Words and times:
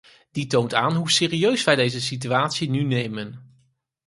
Die 0.35 0.47
toont 0.47 0.73
aan 0.73 0.95
hoe 0.95 1.11
serieus 1.11 1.63
wij 1.63 1.75
deze 1.75 2.01
situatie 2.01 2.69
nu 2.69 2.83
nemen. 2.83 3.57